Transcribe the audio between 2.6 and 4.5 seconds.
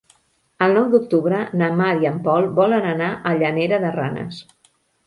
volen anar a Llanera de Ranes.